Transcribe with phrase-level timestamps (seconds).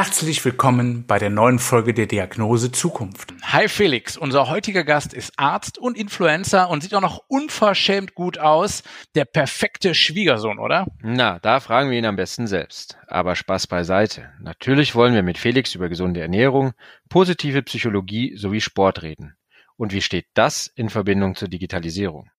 [0.00, 3.34] Herzlich willkommen bei der neuen Folge der Diagnose Zukunft.
[3.42, 8.38] Hi Felix, unser heutiger Gast ist Arzt und Influencer und sieht auch noch unverschämt gut
[8.38, 8.84] aus.
[9.16, 10.86] Der perfekte Schwiegersohn, oder?
[11.02, 12.96] Na, da fragen wir ihn am besten selbst.
[13.08, 14.30] Aber Spaß beiseite.
[14.40, 16.74] Natürlich wollen wir mit Felix über gesunde Ernährung,
[17.08, 19.34] positive Psychologie sowie Sport reden.
[19.76, 22.30] Und wie steht das in Verbindung zur Digitalisierung?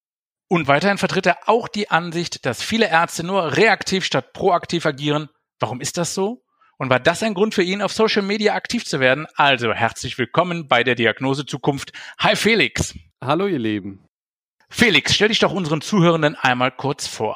[0.47, 5.27] Und weiterhin vertritt er auch die Ansicht, dass viele Ärzte nur reaktiv statt proaktiv agieren.
[5.59, 6.41] Warum ist das so?
[6.81, 9.27] Und war das ein Grund für ihn, auf Social Media aktiv zu werden?
[9.35, 11.91] Also herzlich willkommen bei der Diagnose Zukunft.
[12.19, 12.97] Hi Felix.
[13.21, 14.05] Hallo ihr Lieben.
[14.69, 17.35] Felix, stell dich doch unseren Zuhörenden einmal kurz vor.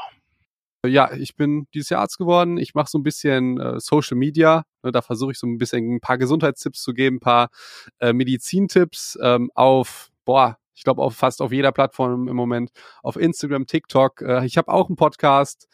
[0.86, 2.58] Ja, ich bin dieses Jahr Arzt geworden.
[2.58, 4.64] Ich mache so ein bisschen äh, Social Media.
[4.82, 7.50] Ne, da versuche ich so ein bisschen ein paar Gesundheitstipps zu geben, ein paar
[8.00, 13.18] äh, Medizintipps ähm, auf, boah, ich glaube auf fast auf jeder Plattform im Moment, auf
[13.18, 14.22] Instagram, TikTok.
[14.22, 15.68] Äh, ich habe auch einen Podcast.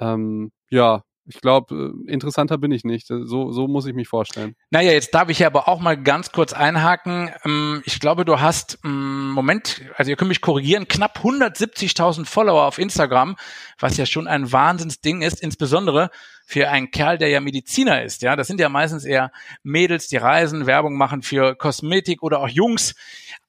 [0.00, 3.06] Ähm, ja, ich glaube, äh, interessanter bin ich nicht.
[3.06, 4.56] So, so muss ich mich vorstellen.
[4.70, 7.30] Naja, jetzt darf ich aber auch mal ganz kurz einhaken.
[7.44, 12.66] Ähm, ich glaube, du hast, ähm, Moment, also ihr könnt mich korrigieren, knapp 170.000 Follower
[12.66, 13.36] auf Instagram,
[13.78, 16.10] was ja schon ein Wahnsinnsding ist, insbesondere
[16.44, 18.22] für einen Kerl, der ja Mediziner ist.
[18.22, 19.30] Ja, das sind ja meistens eher
[19.62, 22.94] Mädels, die reisen, Werbung machen für Kosmetik oder auch Jungs.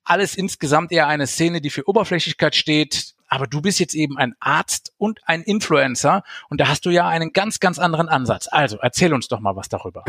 [0.03, 4.35] Alles insgesamt eher eine Szene, die für Oberflächlichkeit steht, aber du bist jetzt eben ein
[4.39, 8.47] Arzt und ein Influencer und da hast du ja einen ganz, ganz anderen Ansatz.
[8.51, 10.03] Also erzähl uns doch mal was darüber.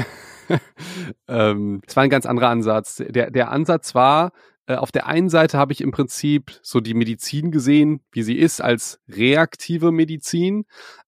[1.28, 3.03] ähm, es war ein ganz anderer Ansatz.
[3.09, 4.33] Der, der Ansatz war,
[4.66, 8.38] äh, auf der einen Seite habe ich im Prinzip so die Medizin gesehen, wie sie
[8.38, 10.65] ist, als reaktive Medizin.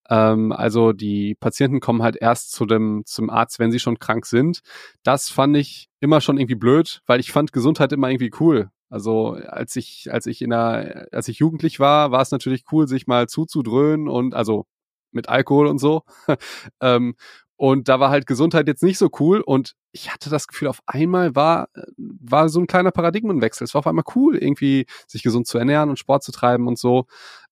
[0.08, 4.26] Ähm, also die Patienten kommen halt erst zu dem, zum Arzt, wenn sie schon krank
[4.26, 4.60] sind.
[5.02, 8.70] Das fand ich immer schon irgendwie blöd, weil ich fand Gesundheit immer irgendwie cool.
[8.88, 12.86] Also als ich, als ich in der, als ich jugendlich war, war es natürlich cool,
[12.88, 14.66] sich mal zuzudröhnen und also
[15.12, 16.02] mit Alkohol und so.
[16.80, 17.16] ähm,
[17.56, 19.40] und da war halt Gesundheit jetzt nicht so cool.
[19.40, 23.64] Und ich hatte das Gefühl, auf einmal war, war so ein kleiner Paradigmenwechsel.
[23.64, 26.78] Es war auf einmal cool, irgendwie sich gesund zu ernähren und Sport zu treiben und
[26.78, 27.06] so.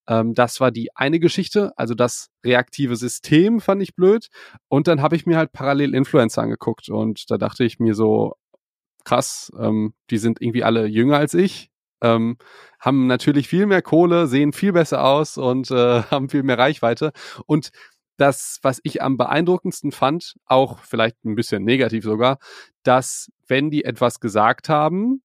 [0.06, 1.72] Ähm, das war die eine Geschichte.
[1.76, 4.28] Also das reaktive System fand ich blöd.
[4.68, 6.90] Und dann habe ich mir halt parallel Influencer angeguckt.
[6.90, 8.34] Und da dachte ich mir so,
[9.04, 11.70] krass, ähm, die sind irgendwie alle jünger als ich,
[12.02, 12.36] ähm,
[12.80, 17.12] haben natürlich viel mehr Kohle, sehen viel besser aus und äh, haben viel mehr Reichweite.
[17.46, 17.70] Und
[18.16, 22.38] das, was ich am beeindruckendsten fand, auch vielleicht ein bisschen negativ sogar,
[22.84, 25.22] dass wenn die etwas gesagt haben,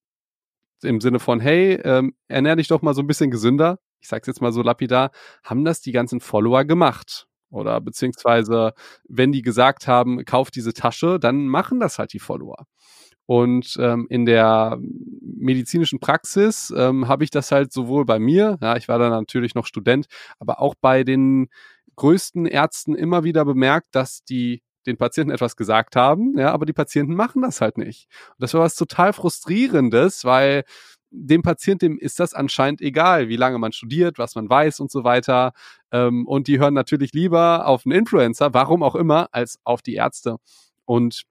[0.82, 4.28] im Sinne von, hey, ähm, ernähr dich doch mal so ein bisschen gesünder, ich sag's
[4.28, 5.12] jetzt mal so lapidar,
[5.44, 7.28] haben das die ganzen Follower gemacht.
[7.52, 8.74] Oder beziehungsweise,
[9.08, 12.66] wenn die gesagt haben, kauf diese Tasche, dann machen das halt die Follower.
[13.30, 14.80] Und ähm, in der
[15.22, 19.54] medizinischen Praxis ähm, habe ich das halt sowohl bei mir, ja, ich war dann natürlich
[19.54, 20.08] noch Student,
[20.40, 21.50] aber auch bei den
[21.96, 26.74] größten Ärzten immer wieder bemerkt, dass die den Patienten etwas gesagt haben, ja, aber die
[26.74, 28.08] Patienten machen das halt nicht.
[28.30, 30.64] Und das war was total frustrierendes, weil
[31.12, 35.04] dem Patienten ist das anscheinend egal, wie lange man studiert, was man weiß und so
[35.04, 35.54] weiter.
[35.92, 39.94] Ähm, und die hören natürlich lieber auf einen Influencer, warum auch immer, als auf die
[39.94, 40.38] Ärzte.
[40.86, 41.26] Und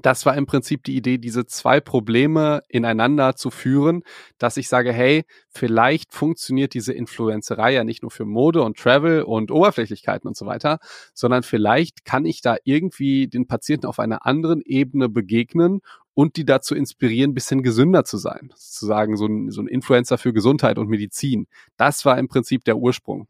[0.00, 4.02] das war im Prinzip die Idee, diese zwei Probleme ineinander zu führen,
[4.38, 9.22] dass ich sage, hey, vielleicht funktioniert diese Influencerei ja nicht nur für Mode und Travel
[9.22, 10.78] und Oberflächlichkeiten und so weiter,
[11.14, 15.80] sondern vielleicht kann ich da irgendwie den Patienten auf einer anderen Ebene begegnen
[16.14, 18.50] und die dazu inspirieren, bisschen gesünder zu sein.
[18.56, 21.46] Sozusagen so ein, so ein Influencer für Gesundheit und Medizin.
[21.76, 23.28] Das war im Prinzip der Ursprung.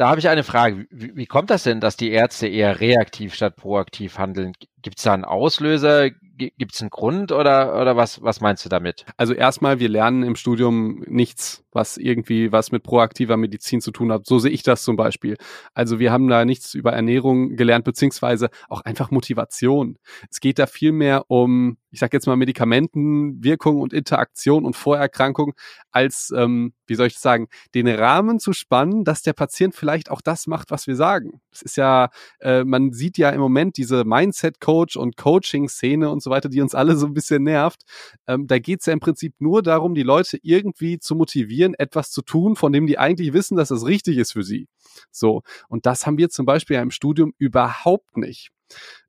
[0.00, 0.86] Da habe ich eine Frage.
[0.90, 4.54] Wie, wie, kommt das denn, dass die Ärzte eher reaktiv statt proaktiv handeln?
[4.82, 6.10] Gibt es da einen Auslöser?
[6.10, 9.04] Gibt es einen Grund oder, oder was, was meinst du damit?
[9.18, 14.10] Also erstmal, wir lernen im Studium nichts, was irgendwie was mit proaktiver Medizin zu tun
[14.10, 14.24] hat.
[14.24, 15.36] So sehe ich das zum Beispiel.
[15.74, 19.98] Also wir haben da nichts über Ernährung gelernt, beziehungsweise auch einfach Motivation.
[20.30, 25.52] Es geht da viel mehr um, ich sage jetzt mal, Medikamentenwirkung und Interaktion und Vorerkrankung,
[25.90, 30.10] als, ähm, wie soll ich das sagen, den Rahmen zu spannen, dass der Patient vielleicht
[30.10, 31.42] auch das macht, was wir sagen.
[31.50, 32.08] Das ist ja,
[32.40, 36.60] äh, man sieht ja im Moment diese Mindset- Coach und Coaching-Szene und so weiter, die
[36.60, 37.82] uns alle so ein bisschen nervt.
[38.28, 42.22] Ähm, da geht's ja im Prinzip nur darum, die Leute irgendwie zu motivieren, etwas zu
[42.22, 44.68] tun, von dem die eigentlich wissen, dass es richtig ist für sie.
[45.10, 45.42] So.
[45.68, 48.50] Und das haben wir zum Beispiel ja im Studium überhaupt nicht.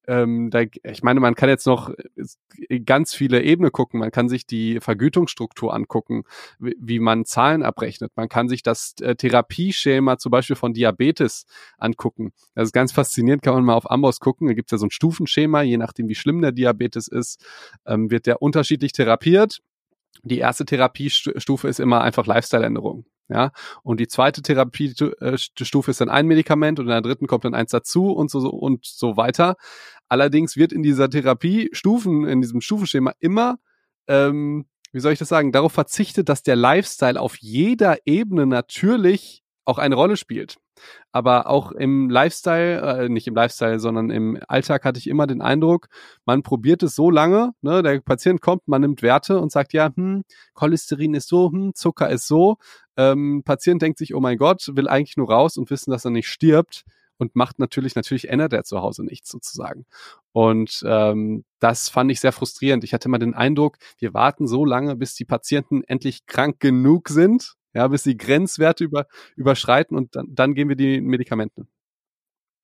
[0.08, 1.92] Ähm, da, ich meine, man kann jetzt noch
[2.70, 4.00] äh, ganz viele Ebenen gucken.
[4.00, 6.24] Man kann sich die Vergütungsstruktur angucken,
[6.60, 8.12] wie, wie man Zahlen abrechnet.
[8.16, 11.46] Man kann sich das äh, Therapieschema zum Beispiel von Diabetes
[11.78, 12.32] angucken.
[12.56, 14.48] Das ist ganz faszinierend, kann man mal auf Amboss gucken.
[14.48, 17.46] Da gibt es ja so ein Stufenschema, je nachdem, wie schlimm der Diabetes ist,
[17.86, 19.62] ähm, wird der unterschiedlich therapiert.
[20.24, 23.06] Die erste Therapiestufe ist immer einfach Lifestyle-Änderung.
[23.30, 27.54] Ja, und die zweite Therapiestufe ist dann ein Medikament und in der dritten kommt dann
[27.54, 29.56] eins dazu und so und so weiter.
[30.10, 33.58] Allerdings wird in dieser Therapiestufen, in diesem Stufenschema immer,
[34.08, 39.44] ähm, wie soll ich das sagen, darauf verzichtet, dass der Lifestyle auf jeder Ebene natürlich
[39.64, 40.58] auch eine Rolle spielt.
[41.12, 45.42] Aber auch im Lifestyle, äh, nicht im Lifestyle, sondern im Alltag hatte ich immer den
[45.42, 45.88] Eindruck,
[46.26, 49.92] man probiert es so lange, ne, der Patient kommt, man nimmt Werte und sagt, ja,
[49.96, 50.24] hm,
[50.54, 52.58] Cholesterin ist so, hm, Zucker ist so.
[52.98, 56.12] Ähm, Patient denkt sich, oh mein Gott, will eigentlich nur raus und wissen, dass er
[56.12, 56.84] nicht stirbt
[57.22, 59.86] und macht natürlich, natürlich ändert er zu Hause nichts sozusagen.
[60.32, 62.84] Und ähm, das fand ich sehr frustrierend.
[62.84, 67.10] Ich hatte immer den Eindruck, wir warten so lange, bis die Patienten endlich krank genug
[67.10, 71.68] sind, ja, bis sie Grenzwerte über, überschreiten und dann, dann geben wir die Medikamenten.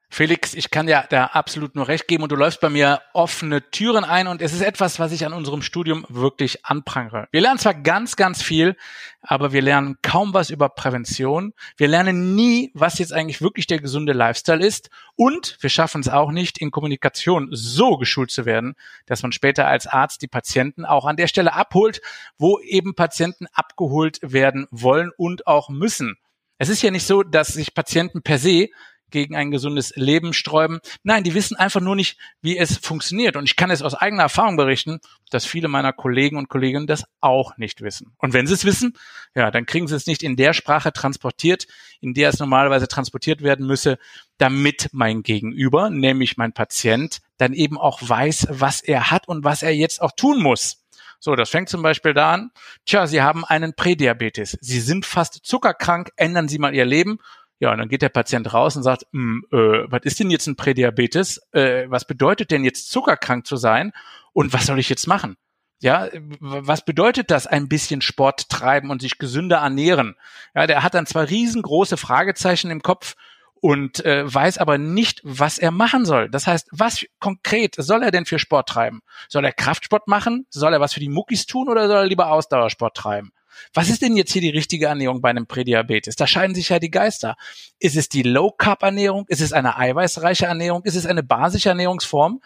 [0.09, 3.69] Felix, ich kann dir da absolut nur recht geben und du läufst bei mir offene
[3.71, 7.27] Türen ein und es ist etwas, was ich an unserem Studium wirklich anprangere.
[7.31, 8.77] Wir lernen zwar ganz, ganz viel,
[9.21, 11.53] aber wir lernen kaum was über Prävention.
[11.75, 16.09] Wir lernen nie, was jetzt eigentlich wirklich der gesunde Lifestyle ist und wir schaffen es
[16.09, 18.75] auch nicht, in Kommunikation so geschult zu werden,
[19.07, 22.01] dass man später als Arzt die Patienten auch an der Stelle abholt,
[22.37, 26.17] wo eben Patienten abgeholt werden wollen und auch müssen.
[26.59, 28.69] Es ist ja nicht so, dass sich Patienten per se
[29.11, 30.79] gegen ein gesundes Leben sträuben.
[31.03, 33.35] Nein, die wissen einfach nur nicht, wie es funktioniert.
[33.35, 34.99] Und ich kann es aus eigener Erfahrung berichten,
[35.29, 38.13] dass viele meiner Kollegen und Kolleginnen das auch nicht wissen.
[38.17, 38.93] Und wenn sie es wissen,
[39.35, 41.67] ja, dann kriegen sie es nicht in der Sprache transportiert,
[42.01, 43.97] in der es normalerweise transportiert werden müsse,
[44.37, 49.63] damit mein Gegenüber, nämlich mein Patient, dann eben auch weiß, was er hat und was
[49.63, 50.83] er jetzt auch tun muss.
[51.19, 52.51] So, das fängt zum Beispiel da an.
[52.85, 54.57] Tja, Sie haben einen Prädiabetes.
[54.61, 56.11] Sie sind fast zuckerkrank.
[56.15, 57.17] Ändern Sie mal Ihr Leben.
[57.59, 60.47] Ja, und dann geht der Patient raus und sagt, hm, äh, was ist denn jetzt
[60.47, 61.41] ein Prädiabetes?
[61.53, 63.93] Äh, was bedeutet denn jetzt zuckerkrank zu sein?
[64.33, 65.37] Und was soll ich jetzt machen?
[65.79, 66.07] Ja,
[66.39, 70.15] was bedeutet das, ein bisschen Sport treiben und sich gesünder ernähren?
[70.55, 73.15] Ja, der hat dann zwei riesengroße Fragezeichen im Kopf
[73.61, 76.29] und äh, weiß aber nicht, was er machen soll.
[76.29, 79.01] Das heißt, was konkret soll er denn für Sport treiben?
[79.29, 80.47] Soll er Kraftsport machen?
[80.49, 83.31] Soll er was für die Muckis tun oder soll er lieber Ausdauersport treiben?
[83.73, 86.15] Was ist denn jetzt hier die richtige Ernährung bei einem Prädiabetes?
[86.15, 87.35] Da scheiden sich ja die Geister.
[87.79, 89.25] Ist es die Low-Carb-Ernährung?
[89.27, 90.83] Ist es eine eiweißreiche Ernährung?
[90.83, 92.41] Ist es eine basische Ernährungsform?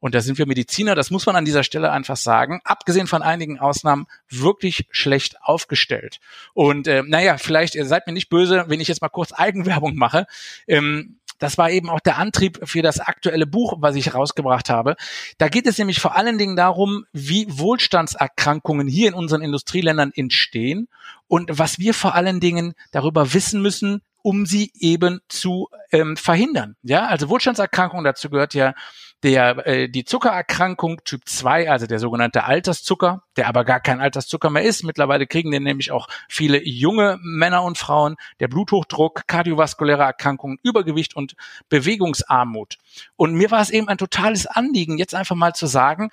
[0.00, 3.22] Und da sind wir Mediziner, das muss man an dieser Stelle einfach sagen, abgesehen von
[3.22, 6.20] einigen Ausnahmen, wirklich schlecht aufgestellt.
[6.54, 9.96] Und äh, naja, vielleicht, ihr seid mir nicht böse, wenn ich jetzt mal kurz Eigenwerbung
[9.96, 10.26] mache.
[10.66, 14.94] Ähm, das war eben auch der Antrieb für das aktuelle Buch, was ich rausgebracht habe.
[15.38, 20.88] Da geht es nämlich vor allen Dingen darum, wie Wohlstandserkrankungen hier in unseren Industrieländern entstehen
[21.26, 26.76] und was wir vor allen Dingen darüber wissen müssen, um sie eben zu ähm, verhindern.
[26.82, 28.74] Ja, also Wohlstandserkrankungen, dazu gehört ja
[29.22, 34.50] der, äh, die Zuckererkrankung Typ 2, also der sogenannte Alterszucker, der aber gar kein Alterszucker
[34.50, 34.82] mehr ist.
[34.82, 38.16] Mittlerweile kriegen den nämlich auch viele junge Männer und Frauen.
[38.40, 41.34] Der Bluthochdruck, kardiovaskuläre Erkrankungen, Übergewicht und
[41.68, 42.78] Bewegungsarmut.
[43.16, 46.10] Und mir war es eben ein totales Anliegen, jetzt einfach mal zu sagen,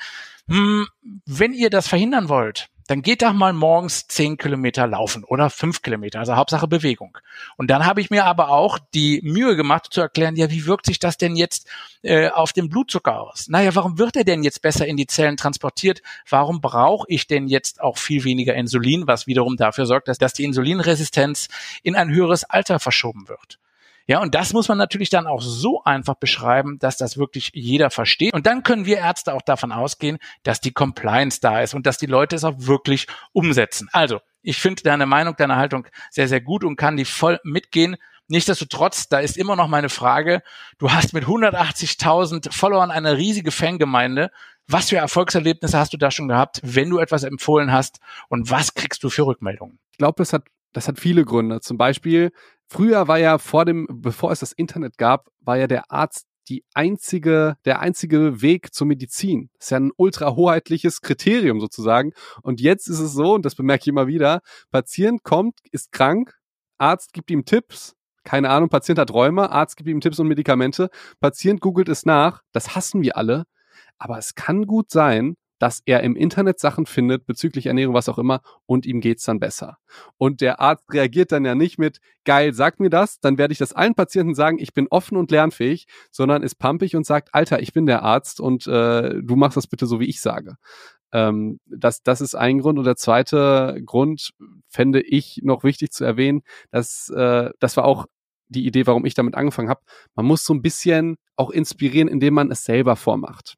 [0.50, 0.88] hm,
[1.26, 5.82] wenn ihr das verhindern wollt, dann geht doch mal morgens zehn Kilometer laufen oder fünf
[5.82, 7.18] Kilometer, also Hauptsache Bewegung.
[7.58, 10.86] Und dann habe ich mir aber auch die Mühe gemacht zu erklären, ja, wie wirkt
[10.86, 11.68] sich das denn jetzt
[12.02, 13.50] äh, auf den Blutzucker aus?
[13.50, 16.02] Naja, warum wird er denn jetzt besser in die Zellen transportiert?
[16.30, 20.34] Warum brauche ich denn jetzt auch viel weniger Insulin, was wiederum dafür sorgt, dass, dass
[20.34, 21.50] die Insulinresistenz
[21.84, 23.60] in ein höheres Alter verschoben wird?
[24.10, 27.90] Ja, und das muss man natürlich dann auch so einfach beschreiben, dass das wirklich jeder
[27.90, 28.34] versteht.
[28.34, 31.98] Und dann können wir Ärzte auch davon ausgehen, dass die Compliance da ist und dass
[31.98, 33.90] die Leute es auch wirklich umsetzen.
[33.92, 37.98] Also, ich finde deine Meinung, deine Haltung sehr, sehr gut und kann die voll mitgehen.
[38.30, 40.42] Nichtsdestotrotz, da ist immer noch meine Frage,
[40.78, 44.32] du hast mit 180.000 Followern eine riesige Fangemeinde.
[44.68, 48.00] Was für Erfolgserlebnisse hast du da schon gehabt, wenn du etwas empfohlen hast
[48.30, 49.80] und was kriegst du für Rückmeldungen?
[49.92, 50.44] Ich glaube, das hat
[50.74, 51.60] das hat viele Gründe.
[51.62, 52.32] Zum Beispiel,
[52.68, 56.64] früher war ja vor dem, bevor es das Internet gab, war ja der Arzt die
[56.74, 59.50] einzige, der einzige Weg zur Medizin.
[59.58, 62.14] Das ist ja ein ultra hoheitliches Kriterium sozusagen.
[62.42, 66.38] Und jetzt ist es so, und das bemerke ich immer wieder, Patient kommt, ist krank,
[66.78, 70.90] Arzt gibt ihm Tipps, keine Ahnung, Patient hat Räume, Arzt gibt ihm Tipps und Medikamente,
[71.20, 73.46] Patient googelt es nach, das hassen wir alle.
[73.98, 78.18] Aber es kann gut sein, dass er im Internet Sachen findet bezüglich Ernährung, was auch
[78.18, 79.78] immer, und ihm geht's dann besser.
[80.18, 83.58] Und der Arzt reagiert dann ja nicht mit, geil, sag mir das, dann werde ich
[83.58, 87.62] das allen Patienten sagen, ich bin offen und lernfähig, sondern ist pampig und sagt, Alter,
[87.62, 90.56] ich bin der Arzt und äh, du machst das bitte so, wie ich sage.
[91.12, 92.78] Ähm, das, das ist ein Grund.
[92.80, 94.32] Und der zweite Grund
[94.68, 98.06] fände ich noch wichtig zu erwähnen, dass äh, das war auch
[98.50, 99.82] die Idee, warum ich damit angefangen habe.
[100.16, 103.56] Man muss so ein bisschen auch inspirieren, indem man es selber vormacht.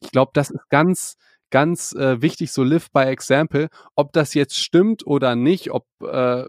[0.00, 1.16] Ich glaube, das ist ganz,
[1.54, 3.68] ganz äh, wichtig, so live by example.
[3.94, 6.46] Ob das jetzt stimmt oder nicht, ob, äh,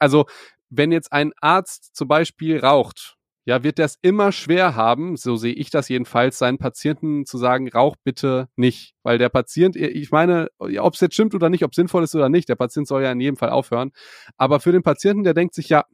[0.00, 0.26] also
[0.68, 3.14] wenn jetzt ein Arzt zum Beispiel raucht,
[3.44, 7.68] ja, wird das immer schwer haben, so sehe ich das jedenfalls, seinen Patienten zu sagen,
[7.68, 8.94] rauch bitte nicht.
[9.04, 12.28] Weil der Patient, ich meine, ob es jetzt stimmt oder nicht, ob sinnvoll ist oder
[12.28, 13.92] nicht, der Patient soll ja in jedem Fall aufhören.
[14.36, 15.84] Aber für den Patienten, der denkt sich, ja,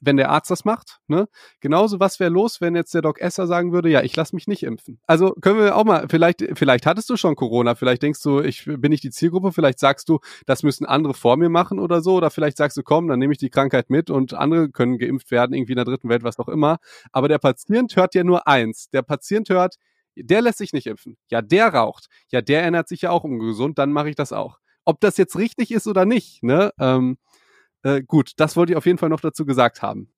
[0.00, 0.98] wenn der Arzt das macht.
[1.08, 1.28] Ne?
[1.60, 4.46] Genauso, was wäre los, wenn jetzt der Doc Esser sagen würde, ja, ich lasse mich
[4.46, 5.00] nicht impfen.
[5.06, 8.64] Also können wir auch mal, vielleicht, vielleicht hattest du schon Corona, vielleicht denkst du, ich
[8.64, 12.14] bin nicht die Zielgruppe, vielleicht sagst du, das müssen andere vor mir machen oder so,
[12.14, 15.30] oder vielleicht sagst du, komm, dann nehme ich die Krankheit mit und andere können geimpft
[15.30, 16.78] werden, irgendwie in der dritten Welt, was auch immer.
[17.12, 18.90] Aber der Patient hört ja nur eins.
[18.90, 19.76] Der Patient hört,
[20.16, 21.16] der lässt sich nicht impfen.
[21.30, 22.06] Ja, der raucht.
[22.30, 24.58] Ja, der ernährt sich ja auch ungesund, dann mache ich das auch.
[24.84, 26.72] Ob das jetzt richtig ist oder nicht, ne?
[26.80, 27.18] Ähm,
[27.84, 30.12] äh, gut, das wollte ich auf jeden Fall noch dazu gesagt haben.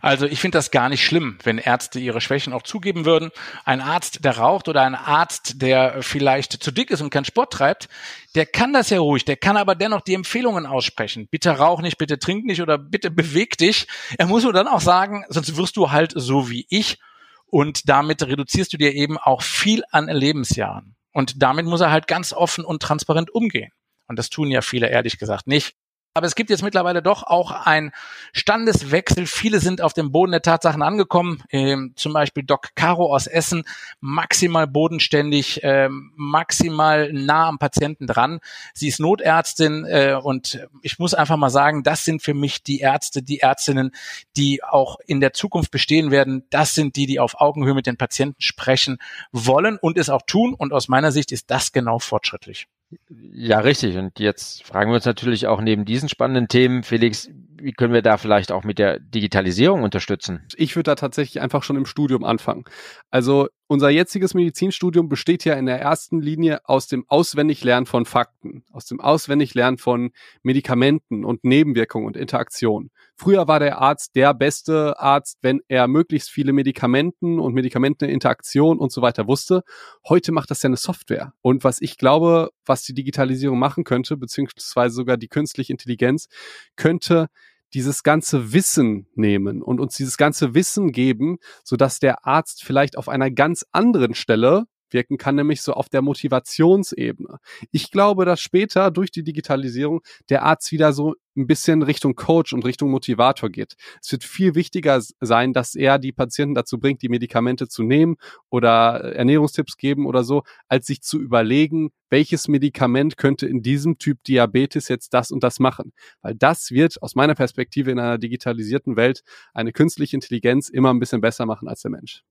[0.00, 3.30] Also ich finde das gar nicht schlimm, wenn Ärzte ihre Schwächen auch zugeben würden.
[3.64, 7.52] Ein Arzt, der raucht oder ein Arzt, der vielleicht zu dick ist und keinen Sport
[7.52, 7.88] treibt,
[8.34, 11.26] der kann das ja ruhig, der kann aber dennoch die Empfehlungen aussprechen.
[11.30, 13.86] Bitte rauch nicht, bitte trink nicht oder bitte beweg dich.
[14.18, 16.98] Er muss nur dann auch sagen, sonst wirst du halt so wie ich
[17.46, 20.96] und damit reduzierst du dir eben auch viel an Lebensjahren.
[21.12, 23.72] Und damit muss er halt ganz offen und transparent umgehen.
[24.06, 25.74] Und das tun ja viele ehrlich gesagt nicht.
[26.16, 27.92] Aber es gibt jetzt mittlerweile doch auch ein
[28.32, 29.26] Standeswechsel.
[29.26, 31.42] Viele sind auf dem Boden der Tatsachen angekommen.
[31.50, 33.64] Ähm, zum Beispiel Doc Caro aus Essen,
[34.00, 38.40] maximal bodenständig, ähm, maximal nah am Patienten dran.
[38.72, 42.78] Sie ist Notärztin äh, und ich muss einfach mal sagen, das sind für mich die
[42.78, 43.90] Ärzte, die Ärztinnen,
[44.38, 46.44] die auch in der Zukunft bestehen werden.
[46.48, 48.96] Das sind die, die auf Augenhöhe mit den Patienten sprechen
[49.32, 50.54] wollen und es auch tun.
[50.54, 52.68] Und aus meiner Sicht ist das genau fortschrittlich.
[53.08, 53.96] Ja, richtig.
[53.96, 57.28] Und jetzt fragen wir uns natürlich auch neben diesen spannenden Themen, Felix,
[57.58, 60.46] wie können wir da vielleicht auch mit der Digitalisierung unterstützen?
[60.56, 62.64] Ich würde da tatsächlich einfach schon im Studium anfangen.
[63.10, 68.64] Also unser jetziges Medizinstudium besteht ja in der ersten Linie aus dem Auswendiglernen von Fakten,
[68.70, 72.90] aus dem Auswendiglernen von Medikamenten und Nebenwirkungen und Interaktionen.
[73.16, 78.92] Früher war der Arzt der beste Arzt, wenn er möglichst viele Medikamenten und Medikamenteninteraktion und
[78.92, 79.62] so weiter wusste.
[80.06, 81.32] Heute macht das ja eine Software.
[81.40, 86.28] Und was ich glaube, was die Digitalisierung machen könnte, beziehungsweise sogar die künstliche Intelligenz,
[86.76, 87.28] könnte
[87.76, 92.96] dieses ganze Wissen nehmen und uns dieses ganze Wissen geben, so dass der Arzt vielleicht
[92.96, 94.64] auf einer ganz anderen Stelle
[94.96, 97.38] wirken kann, nämlich so auf der Motivationsebene.
[97.70, 100.00] Ich glaube, dass später durch die Digitalisierung
[100.30, 103.74] der Arzt wieder so ein bisschen Richtung Coach und Richtung Motivator geht.
[104.02, 108.16] Es wird viel wichtiger sein, dass er die Patienten dazu bringt, die Medikamente zu nehmen
[108.50, 114.22] oder Ernährungstipps geben oder so, als sich zu überlegen, welches Medikament könnte in diesem Typ
[114.24, 115.92] Diabetes jetzt das und das machen.
[116.22, 119.22] Weil das wird aus meiner Perspektive in einer digitalisierten Welt
[119.52, 122.22] eine künstliche Intelligenz immer ein bisschen besser machen als der Mensch.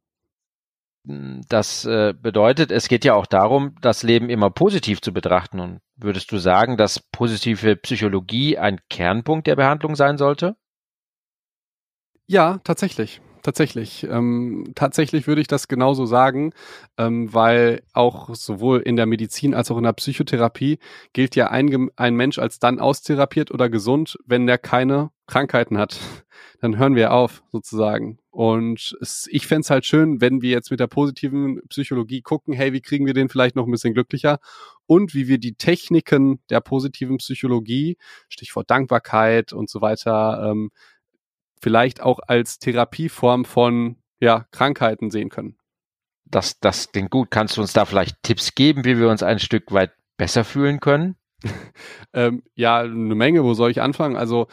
[1.08, 5.60] Das äh, bedeutet, es geht ja auch darum, das Leben immer positiv zu betrachten.
[5.60, 10.56] Und würdest du sagen, dass positive Psychologie ein Kernpunkt der Behandlung sein sollte?
[12.28, 13.22] Ja, tatsächlich.
[13.44, 14.04] Tatsächlich.
[14.10, 16.52] Ähm, tatsächlich würde ich das genauso sagen,
[16.98, 20.80] ähm, weil auch sowohl in der Medizin als auch in der Psychotherapie
[21.14, 26.00] gilt ja ein, ein Mensch als dann austherapiert oder gesund, wenn der keine Krankheiten hat.
[26.62, 28.20] Dann hören wir auf, sozusagen.
[28.30, 32.54] Und es, ich fände es halt schön, wenn wir jetzt mit der positiven Psychologie gucken,
[32.54, 34.40] hey, wie kriegen wir den vielleicht noch ein bisschen glücklicher
[34.88, 37.98] und wie wir die Techniken der positiven Psychologie,
[38.30, 40.72] Stichwort Dankbarkeit und so weiter, ähm,
[41.62, 45.58] vielleicht auch als Therapieform von ja, Krankheiten sehen können.
[46.26, 47.32] Das, das klingt gut.
[47.32, 50.80] Kannst du uns da vielleicht Tipps geben, wie wir uns ein Stück weit besser fühlen
[50.80, 51.16] können?
[52.14, 53.44] ähm, ja, eine Menge.
[53.44, 54.16] Wo soll ich anfangen?
[54.16, 54.48] Also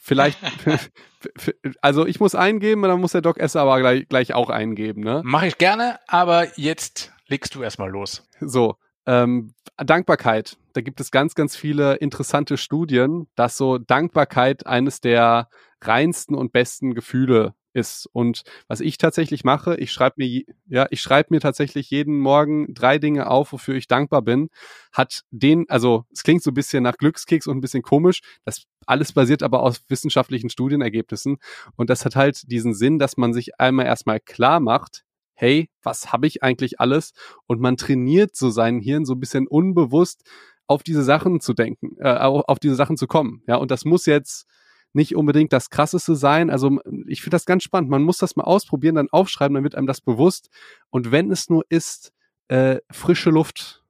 [0.00, 0.38] vielleicht
[1.80, 5.22] also ich muss eingeben, dann muss der Doc S aber gleich, gleich auch eingeben, ne?
[5.24, 8.26] Mache ich gerne, aber jetzt legst du erstmal los.
[8.40, 8.76] So,
[9.06, 10.56] ähm, Dankbarkeit.
[10.74, 15.48] Da gibt es ganz, ganz viele interessante Studien, dass so Dankbarkeit eines der
[15.82, 18.08] reinsten und besten Gefühle ist.
[18.12, 22.72] Und was ich tatsächlich mache, ich schreibe mir, ja, ich schreibe mir tatsächlich jeden Morgen
[22.74, 24.48] drei Dinge auf, wofür ich dankbar bin.
[24.92, 28.20] Hat den, also es klingt so ein bisschen nach Glückskeks und ein bisschen komisch.
[28.44, 31.38] Das alles basiert aber aus wissenschaftlichen Studienergebnissen.
[31.76, 36.12] Und das hat halt diesen Sinn, dass man sich einmal erstmal klar macht, hey, was
[36.12, 37.12] habe ich eigentlich alles?
[37.46, 40.22] Und man trainiert so sein Hirn so ein bisschen unbewusst
[40.66, 43.42] auf diese Sachen zu denken, äh, auf diese Sachen zu kommen.
[43.46, 44.46] Ja, und das muss jetzt
[44.92, 46.50] nicht unbedingt das Krasseste sein.
[46.50, 47.90] Also ich finde das ganz spannend.
[47.90, 50.50] Man muss das mal ausprobieren, dann aufschreiben, dann wird einem das bewusst.
[50.90, 52.12] Und wenn es nur ist,
[52.48, 53.81] äh, frische Luft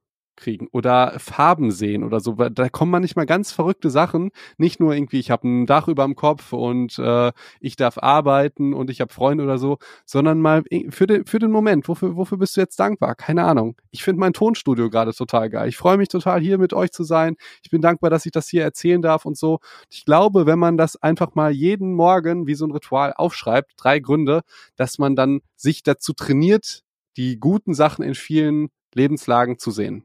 [0.43, 2.33] kriegen oder Farben sehen oder so.
[2.33, 4.31] Da kommen manchmal ganz verrückte Sachen.
[4.57, 7.31] Nicht nur irgendwie, ich habe ein Dach über dem Kopf und äh,
[7.61, 11.51] ich darf arbeiten und ich habe Freunde oder so, sondern mal für den, für den
[11.51, 11.87] Moment.
[11.87, 13.15] Wofür, wofür bist du jetzt dankbar?
[13.15, 13.75] Keine Ahnung.
[13.91, 15.69] Ich finde mein Tonstudio gerade total geil.
[15.69, 17.35] Ich freue mich total, hier mit euch zu sein.
[17.63, 19.59] Ich bin dankbar, dass ich das hier erzählen darf und so.
[19.89, 23.99] Ich glaube, wenn man das einfach mal jeden Morgen wie so ein Ritual aufschreibt, drei
[23.99, 24.41] Gründe,
[24.75, 26.83] dass man dann sich dazu trainiert,
[27.15, 30.03] die guten Sachen in vielen Lebenslagen zu sehen.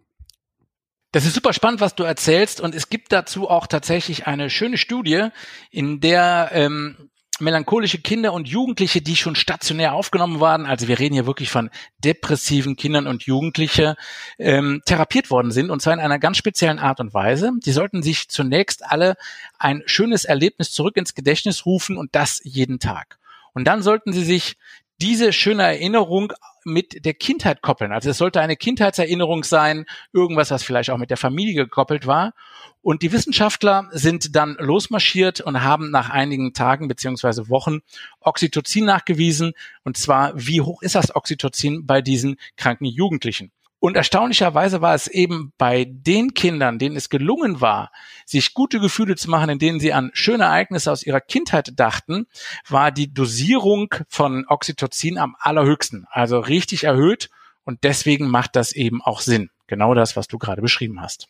[1.12, 2.61] Das ist super spannend, was du erzählst.
[2.61, 5.29] Und es gibt dazu auch tatsächlich eine schöne Studie,
[5.71, 7.11] in der ähm,
[7.41, 11.71] melancholische Kinder und Jugendliche, die schon stationär aufgenommen waren, also wir reden hier wirklich von
[11.99, 13.97] depressiven Kindern und Jugendliche,
[14.38, 17.53] ähm, therapiert worden sind und zwar in einer ganz speziellen Art und Weise.
[17.65, 19.17] Die sollten sich zunächst alle
[19.59, 23.19] ein schönes Erlebnis zurück ins Gedächtnis rufen und das jeden Tag.
[23.55, 24.57] Und dann sollten sie sich
[25.00, 26.33] diese schöne Erinnerung
[26.64, 27.93] mit der Kindheit koppeln.
[27.93, 32.35] Also es sollte eine Kindheitserinnerung sein, irgendwas, was vielleicht auch mit der Familie gekoppelt war.
[32.83, 37.81] Und die Wissenschaftler sind dann losmarschiert und haben nach einigen Tagen beziehungsweise Wochen
[38.21, 39.52] Oxytocin nachgewiesen.
[39.85, 43.52] Und zwar, wie hoch ist das Oxytocin bei diesen kranken Jugendlichen?
[43.80, 47.92] Und erstaunlicherweise war es eben bei den Kindern, denen es gelungen war,
[48.26, 52.26] sich gute Gefühle zu machen, in denen sie an schöne Ereignisse aus ihrer Kindheit dachten,
[52.68, 57.30] war die Dosierung von Oxytocin am allerhöchsten, also richtig erhöht.
[57.64, 59.50] Und deswegen macht das eben auch Sinn.
[59.68, 61.28] Genau das, was du gerade beschrieben hast.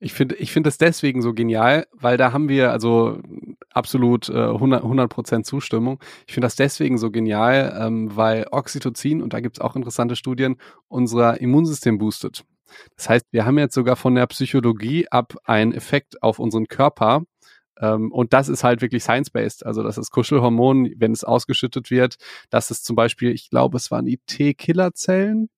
[0.00, 3.20] Ich finde, ich finde es deswegen so genial, weil da haben wir also
[3.70, 5.98] absolut äh, 100 Prozent Zustimmung.
[6.26, 10.14] Ich finde das deswegen so genial, ähm, weil Oxytocin und da gibt es auch interessante
[10.14, 12.44] Studien unser Immunsystem boostet.
[12.96, 17.24] Das heißt, wir haben jetzt sogar von der Psychologie ab einen Effekt auf unseren Körper.
[17.80, 19.66] Ähm, und das ist halt wirklich science-based.
[19.66, 22.16] Also das ist Kuschelhormon, wenn es ausgeschüttet wird,
[22.50, 25.48] dass es zum Beispiel, ich glaube, es waren die T-Killerzellen,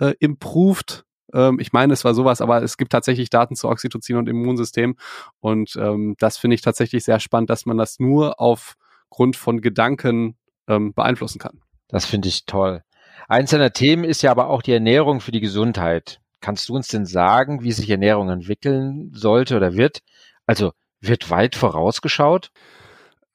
[0.00, 4.16] äh, improved ähm, ich meine, es war sowas, aber es gibt tatsächlich Daten zu Oxytocin
[4.16, 4.96] und Immunsystem.
[5.40, 10.36] Und ähm, das finde ich tatsächlich sehr spannend, dass man das nur aufgrund von Gedanken
[10.66, 11.60] ähm, beeinflussen kann.
[11.88, 12.82] Das finde ich toll.
[13.28, 16.20] Eins Themen ist ja aber auch die Ernährung für die Gesundheit.
[16.40, 20.00] Kannst du uns denn sagen, wie sich Ernährung entwickeln sollte oder wird?
[20.46, 22.50] Also wird weit vorausgeschaut?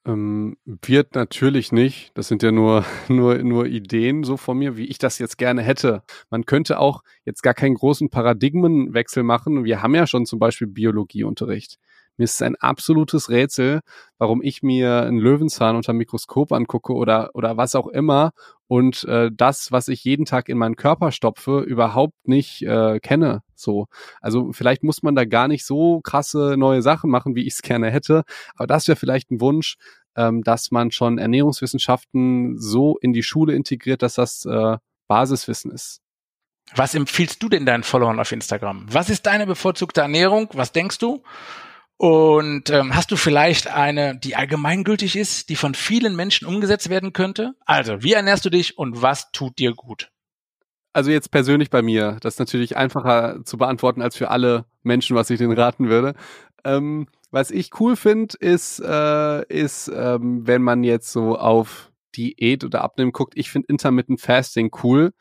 [0.06, 2.10] Ähm, wird natürlich nicht.
[2.14, 5.62] Das sind ja nur, nur, nur Ideen so von mir, wie ich das jetzt gerne
[5.62, 6.02] hätte.
[6.30, 9.64] Man könnte auch jetzt gar keinen großen Paradigmenwechsel machen.
[9.64, 11.78] Wir haben ja schon zum Beispiel Biologieunterricht.
[12.16, 13.80] Mir ist es ein absolutes Rätsel,
[14.18, 18.32] warum ich mir einen Löwenzahn unter Mikroskop angucke oder, oder was auch immer
[18.66, 23.42] und äh, das, was ich jeden Tag in meinen Körper stopfe, überhaupt nicht äh, kenne.
[23.54, 23.86] So,
[24.20, 27.62] also vielleicht muss man da gar nicht so krasse neue Sachen machen, wie ich es
[27.62, 28.22] gerne hätte,
[28.54, 29.76] aber das wäre vielleicht ein Wunsch,
[30.16, 34.76] ähm, dass man schon Ernährungswissenschaften so in die Schule integriert, dass das äh,
[35.08, 36.00] Basiswissen ist.
[36.74, 38.86] Was empfiehlst du denn deinen Followern auf Instagram?
[38.90, 40.48] Was ist deine bevorzugte Ernährung?
[40.54, 41.22] Was denkst du?
[42.04, 47.14] Und ähm, hast du vielleicht eine, die allgemeingültig ist, die von vielen Menschen umgesetzt werden
[47.14, 47.54] könnte?
[47.64, 50.10] Also, wie ernährst du dich und was tut dir gut?
[50.92, 55.16] Also jetzt persönlich bei mir, das ist natürlich einfacher zu beantworten als für alle Menschen,
[55.16, 56.12] was ich denen raten würde.
[56.62, 62.64] Ähm, was ich cool finde, ist, äh, ist ähm, wenn man jetzt so auf Diät
[62.64, 63.32] oder Abnehmen guckt.
[63.34, 65.14] Ich finde Intermittent Fasting cool.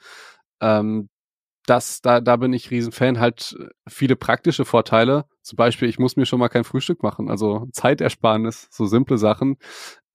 [0.59, 1.07] Ähm,
[1.65, 3.55] das, da, da bin ich Riesenfan, halt
[3.87, 5.23] viele praktische Vorteile.
[5.43, 9.57] Zum Beispiel, ich muss mir schon mal kein Frühstück machen, also Zeitersparnis, so simple Sachen.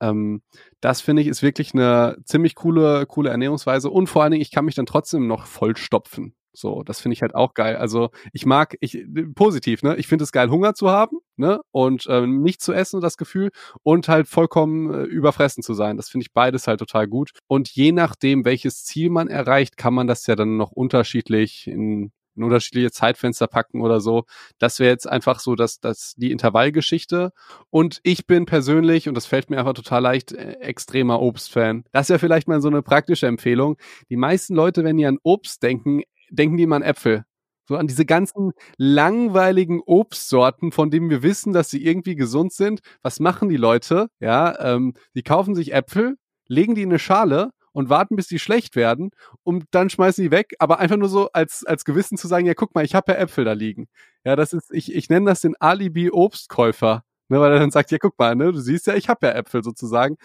[0.00, 0.42] Ähm,
[0.80, 4.50] das finde ich ist wirklich eine ziemlich coole, coole Ernährungsweise und vor allen Dingen, ich
[4.50, 6.34] kann mich dann trotzdem noch vollstopfen.
[6.52, 7.76] So, das finde ich halt auch geil.
[7.76, 9.04] Also ich mag, ich
[9.36, 9.96] positiv, ne?
[9.96, 11.60] Ich finde es geil, Hunger zu haben, ne?
[11.70, 13.50] Und ähm, nicht zu essen, das Gefühl,
[13.84, 15.96] und halt vollkommen äh, überfressen zu sein.
[15.96, 17.30] Das finde ich beides halt total gut.
[17.46, 22.10] Und je nachdem, welches Ziel man erreicht, kann man das ja dann noch unterschiedlich in
[22.38, 24.24] in unterschiedliche Zeitfenster packen oder so.
[24.58, 27.32] Das wäre jetzt einfach so, dass dass die Intervallgeschichte.
[27.70, 31.84] Und ich bin persönlich, und das fällt mir einfach total leicht, äh, extremer Obstfan.
[31.92, 33.76] Das ja vielleicht mal so eine praktische Empfehlung.
[34.08, 37.24] Die meisten Leute, wenn die an Obst denken, denken die immer an Äpfel.
[37.66, 42.80] So an diese ganzen langweiligen Obstsorten, von denen wir wissen, dass sie irgendwie gesund sind.
[43.02, 44.08] Was machen die Leute?
[44.20, 48.38] Ja, ähm, die kaufen sich Äpfel, legen die in eine Schale und warten, bis die
[48.38, 49.10] schlecht werden
[49.42, 52.54] und dann schmeißen die weg, aber einfach nur so als, als Gewissen zu sagen, ja,
[52.54, 53.88] guck mal, ich habe ja Äpfel da liegen.
[54.24, 57.98] Ja, das ist, ich, ich nenne das den Alibi-Obstkäufer, ne, weil er dann sagt, ja,
[57.98, 60.16] guck mal, ne, du siehst ja, ich habe ja Äpfel sozusagen.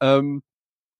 [0.00, 0.42] Ähm,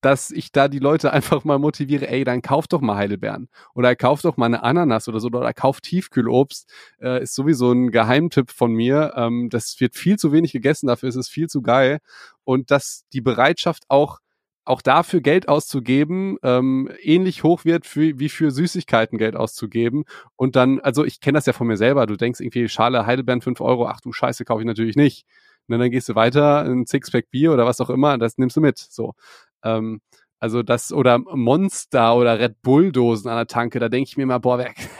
[0.06, 3.96] dass ich da die Leute einfach mal motiviere, ey, dann kauf doch mal Heidelbeeren oder
[3.96, 8.50] kauf doch mal eine Ananas oder so oder kauf Tiefkühlobst, äh, ist sowieso ein Geheimtipp
[8.52, 9.14] von mir.
[9.16, 11.98] Ähm, das wird viel zu wenig gegessen, dafür ist es viel zu geil.
[12.44, 14.18] Und dass die Bereitschaft auch
[14.66, 20.05] auch dafür Geld auszugeben, ähm, ähnlich hoch wird für, wie für Süßigkeiten Geld auszugeben.
[20.35, 23.40] Und dann, also ich kenne das ja von mir selber, du denkst irgendwie, Schale Heidelbeeren
[23.40, 25.24] 5 Euro, ach du Scheiße, kaufe ich natürlich nicht.
[25.68, 28.61] Und dann gehst du weiter, ein Sixpack Bier oder was auch immer, das nimmst du
[28.61, 28.79] mit.
[28.79, 29.14] So.
[29.64, 30.00] Ähm,
[30.38, 34.38] also das, oder Monster oder Red Bull-Dosen an der Tanke, da denke ich mir mal,
[34.38, 34.76] boah, weg.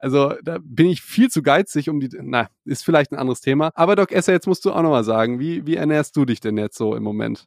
[0.00, 3.70] Also da bin ich viel zu geizig, um die, na, ist vielleicht ein anderes Thema.
[3.74, 6.58] Aber Doc Esser, jetzt musst du auch nochmal sagen, wie, wie ernährst du dich denn
[6.58, 7.46] jetzt so im Moment?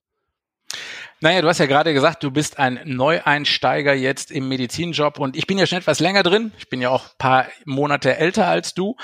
[1.24, 5.46] Naja, du hast ja gerade gesagt, du bist ein Neueinsteiger jetzt im Medizinjob und ich
[5.46, 6.52] bin ja schon etwas länger drin.
[6.58, 8.96] Ich bin ja auch paar Monate älter als du.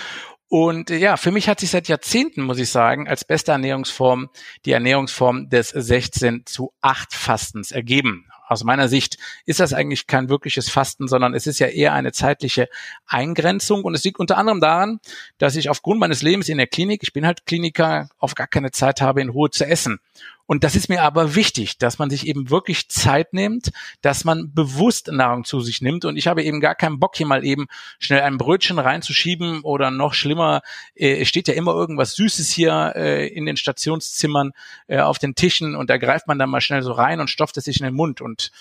[0.48, 4.30] Und ja, für mich hat sich seit Jahrzehnten, muss ich sagen, als beste Ernährungsform
[4.66, 10.30] die Ernährungsform des 16 zu 8 Fastens ergeben aus meiner Sicht ist das eigentlich kein
[10.30, 12.70] wirkliches Fasten, sondern es ist ja eher eine zeitliche
[13.06, 13.84] Eingrenzung.
[13.84, 15.00] Und es liegt unter anderem daran,
[15.38, 18.72] dass ich aufgrund meines Lebens in der Klinik, ich bin halt Kliniker, auf gar keine
[18.72, 20.00] Zeit habe, in Ruhe zu essen.
[20.48, 24.54] Und das ist mir aber wichtig, dass man sich eben wirklich Zeit nimmt, dass man
[24.54, 26.06] bewusst Nahrung zu sich nimmt.
[26.06, 27.68] Und ich habe eben gar keinen Bock, hier mal eben
[28.00, 30.62] schnell ein Brötchen reinzuschieben oder noch schlimmer,
[30.96, 34.54] äh, steht ja immer irgendwas Süßes hier äh, in den Stationszimmern
[34.88, 37.58] äh, auf den Tischen und da greift man dann mal schnell so rein und stopft
[37.58, 38.22] es sich in den Mund.
[38.22, 38.52] Und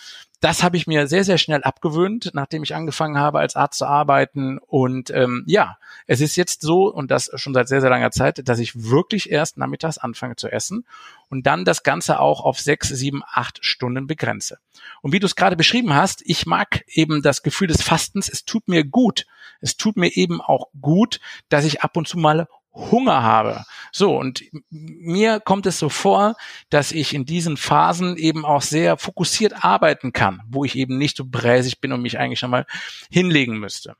[0.40, 3.86] das habe ich mir sehr, sehr schnell abgewöhnt, nachdem ich angefangen habe, als Arzt zu
[3.86, 4.58] arbeiten.
[4.58, 8.46] Und ähm, ja, es ist jetzt so, und das schon seit sehr, sehr langer Zeit,
[8.46, 10.84] dass ich wirklich erst nachmittags anfange zu essen
[11.30, 14.58] und dann das Ganze auch auf sechs, sieben, acht Stunden begrenze.
[15.00, 18.44] Und wie du es gerade beschrieben hast, ich mag eben das Gefühl des Fastens, es
[18.44, 19.26] tut mir gut.
[19.60, 22.46] Es tut mir eben auch gut, dass ich ab und zu mal
[22.76, 23.64] Hunger habe.
[23.90, 26.36] So, und mir kommt es so vor,
[26.68, 31.16] dass ich in diesen Phasen eben auch sehr fokussiert arbeiten kann, wo ich eben nicht
[31.16, 32.66] so bräsig bin und mich eigentlich nochmal
[33.10, 33.96] hinlegen müsste.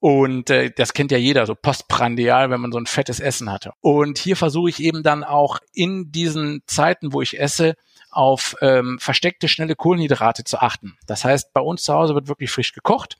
[0.00, 3.72] Und äh, das kennt ja jeder, so postprandial, wenn man so ein fettes Essen hatte.
[3.80, 7.74] Und hier versuche ich eben dann auch in diesen Zeiten, wo ich esse,
[8.10, 10.96] auf ähm, versteckte, schnelle Kohlenhydrate zu achten.
[11.06, 13.16] Das heißt, bei uns zu Hause wird wirklich frisch gekocht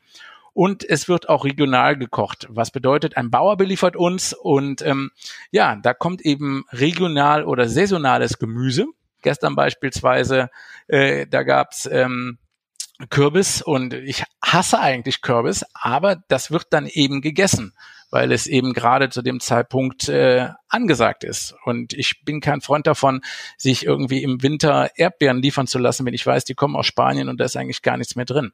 [0.54, 2.46] und es wird auch regional gekocht.
[2.48, 5.10] Was bedeutet, ein Bauer beliefert uns und ähm,
[5.50, 8.86] ja, da kommt eben regional oder saisonales Gemüse.
[9.20, 10.50] Gestern beispielsweise,
[10.86, 12.38] äh, da gab's ähm,
[13.10, 17.74] Kürbis und ich hasse eigentlich Kürbis, aber das wird dann eben gegessen
[18.14, 21.56] weil es eben gerade zu dem Zeitpunkt äh, angesagt ist.
[21.64, 23.22] Und ich bin kein Freund davon,
[23.58, 27.28] sich irgendwie im Winter Erdbeeren liefern zu lassen, wenn ich weiß, die kommen aus Spanien
[27.28, 28.52] und da ist eigentlich gar nichts mehr drin.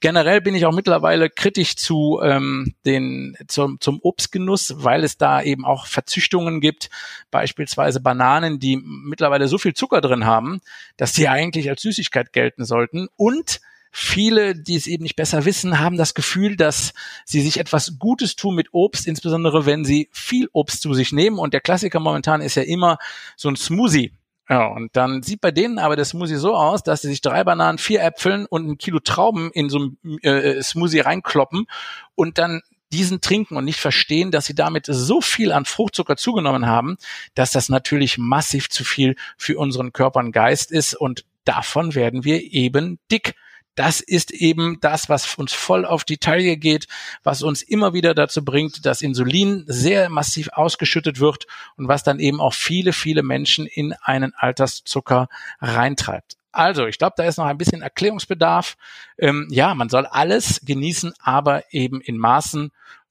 [0.00, 5.42] Generell bin ich auch mittlerweile kritisch zu ähm, den zum, zum Obstgenuss, weil es da
[5.42, 6.88] eben auch Verzüchtungen gibt,
[7.30, 10.62] beispielsweise Bananen, die mittlerweile so viel Zucker drin haben,
[10.96, 13.60] dass die eigentlich als Süßigkeit gelten sollten und
[13.94, 16.94] Viele, die es eben nicht besser wissen, haben das Gefühl, dass
[17.26, 21.38] sie sich etwas Gutes tun mit Obst, insbesondere wenn sie viel Obst zu sich nehmen.
[21.38, 22.96] Und der Klassiker momentan ist ja immer
[23.36, 24.12] so ein Smoothie.
[24.48, 27.44] Ja, und dann sieht bei denen aber der Smoothie so aus, dass sie sich drei
[27.44, 31.66] Bananen, vier Äpfeln und ein Kilo Trauben in so ein äh, Smoothie reinkloppen
[32.14, 36.66] und dann diesen trinken und nicht verstehen, dass sie damit so viel an Fruchtzucker zugenommen
[36.66, 36.96] haben,
[37.34, 42.24] dass das natürlich massiv zu viel für unseren Körper und Geist ist und davon werden
[42.24, 43.34] wir eben dick
[43.74, 46.86] das ist eben das, was uns voll auf die Taille geht,
[47.22, 52.20] was uns immer wieder dazu bringt, dass Insulin sehr massiv ausgeschüttet wird und was dann
[52.20, 55.28] eben auch viele, viele Menschen in einen Alterszucker
[55.60, 56.36] reintreibt.
[56.52, 58.76] Also, ich glaube, da ist noch ein bisschen Erklärungsbedarf.
[59.16, 62.70] Ähm, ja, man soll alles genießen, aber eben in Maßen.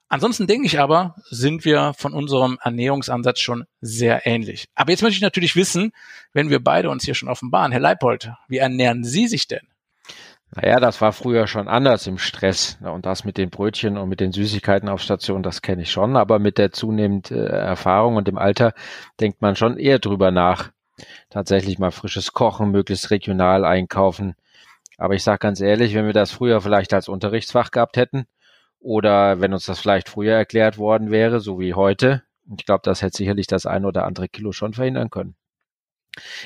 [0.10, 4.67] Ansonsten denke ich aber, sind wir von unserem Ernährungsansatz schon sehr ähnlich.
[4.76, 5.91] Aber jetzt möchte ich natürlich wissen,
[6.34, 9.71] wenn wir beide uns hier schon offenbaren, Herr Leipold, wie ernähren Sie sich denn?
[10.54, 12.78] Naja, das war früher schon anders im Stress.
[12.82, 16.18] Und das mit den Brötchen und mit den Süßigkeiten auf Station, das kenne ich schon.
[16.18, 18.74] Aber mit der zunehmenden äh, Erfahrung und dem Alter
[19.20, 20.72] denkt man schon eher drüber nach.
[21.30, 24.36] Tatsächlich mal frisches Kochen, möglichst regional einkaufen.
[24.98, 28.28] Aber ich sage ganz ehrlich, wenn wir das früher vielleicht als Unterrichtsfach gehabt hätten
[28.80, 32.24] oder wenn uns das vielleicht früher erklärt worden wäre, so wie heute,
[32.58, 35.36] ich glaube, das hätte sicherlich das ein oder andere Kilo schon verhindern können.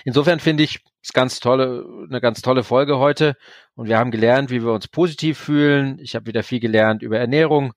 [0.04, 3.36] Insofern finde ich es ganz tolle, eine ganz tolle Folge heute.
[3.76, 6.00] Und wir haben gelernt, wie wir uns positiv fühlen.
[6.00, 7.74] Ich habe wieder viel gelernt über Ernährung.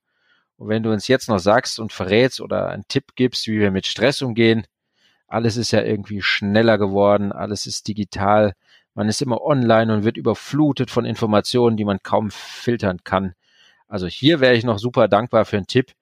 [0.56, 3.70] Und wenn du uns jetzt noch sagst und verrätst oder einen Tipp gibst, wie wir
[3.70, 4.66] mit Stress umgehen,
[5.28, 8.54] alles ist ja irgendwie schneller geworden, alles ist digital,
[8.94, 13.34] man ist immer online und wird überflutet von Informationen, die man kaum filtern kann.
[13.86, 15.92] Also hier wäre ich noch super dankbar für einen Tipp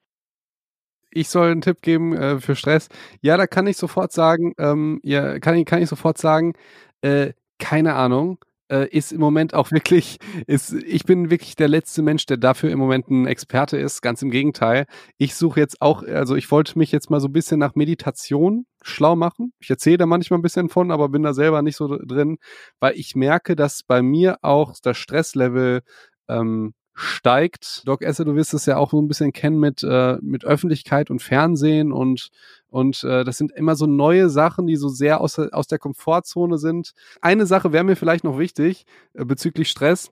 [1.17, 2.89] ich soll einen Tipp geben äh, für Stress.
[3.21, 6.55] Ja, da kann ich sofort sagen, ähm, ja, kann ich, kann ich sofort sagen,
[7.03, 8.39] äh, keine Ahnung.
[8.69, 12.71] äh, ist im Moment auch wirklich, ist, ich bin wirklich der letzte Mensch, der dafür
[12.71, 14.03] im Moment ein Experte ist.
[14.03, 14.87] Ganz im Gegenteil.
[15.19, 18.67] Ich suche jetzt auch, also ich wollte mich jetzt mal so ein bisschen nach Meditation
[18.83, 19.53] schlau machen.
[19.61, 22.39] Ich erzähle da manchmal ein bisschen von, aber bin da selber nicht so drin,
[22.81, 25.83] weil ich merke, dass bei mir auch das Stresslevel
[26.29, 27.87] ähm, steigt.
[27.87, 31.11] Doc Esse, du wirst es ja auch so ein bisschen kennen mit, äh, mit Öffentlichkeit
[31.11, 32.31] und Fernsehen und,
[32.69, 36.57] und äh, das sind immer so neue Sachen, die so sehr aus, aus der Komfortzone
[36.57, 36.93] sind.
[37.21, 40.11] Eine Sache wäre mir vielleicht noch wichtig äh, bezüglich Stress.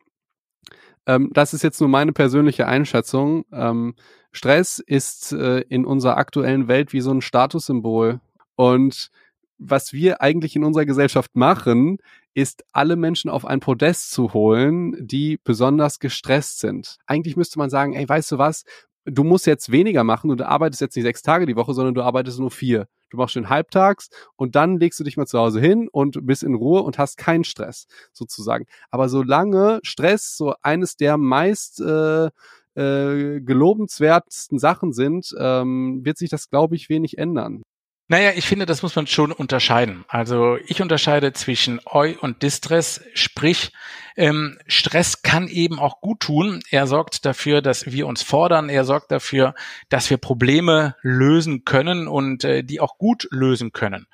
[1.07, 3.47] Ähm, das ist jetzt nur meine persönliche Einschätzung.
[3.51, 3.94] Ähm,
[4.31, 8.20] Stress ist äh, in unserer aktuellen Welt wie so ein Statussymbol.
[8.57, 9.11] Und
[9.59, 11.99] was wir eigentlich in unserer Gesellschaft machen,
[12.35, 16.99] ist, alle Menschen auf ein Podest zu holen, die besonders gestresst sind.
[17.07, 18.64] Eigentlich müsste man sagen, ey, weißt du was?
[19.07, 21.95] Du musst jetzt weniger machen und du arbeitest jetzt nicht sechs Tage die Woche, sondern
[21.95, 22.88] du arbeitest nur vier.
[23.11, 26.43] Du machst schön halbtags und dann legst du dich mal zu Hause hin und bist
[26.43, 28.67] in Ruhe und hast keinen Stress, sozusagen.
[28.90, 32.31] Aber solange Stress so eines der meist äh,
[32.77, 37.62] äh, gelobenswertesten Sachen sind, ähm, wird sich das, glaube ich, wenig ändern.
[38.07, 40.05] Naja, ich finde, das muss man schon unterscheiden.
[40.09, 43.73] Also ich unterscheide zwischen Eu und Distress, sprich
[44.17, 46.62] ähm, Stress kann eben auch gut tun.
[46.71, 48.69] Er sorgt dafür, dass wir uns fordern.
[48.69, 49.55] Er sorgt dafür,
[49.88, 54.07] dass wir Probleme lösen können und äh, die auch gut lösen können.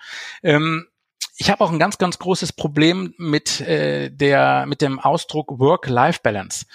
[0.43, 0.87] Ähm,
[1.37, 6.67] ich habe auch ein ganz, ganz großes Problem mit äh, der mit dem Ausdruck Work-Life-Balance